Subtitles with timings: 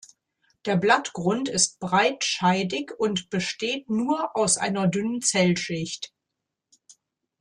[0.65, 6.11] Der Blattgrund ist breit scheidig und besteht nur aus einer dünnen Zellschicht.